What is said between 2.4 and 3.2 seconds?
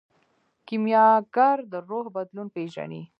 پیژني.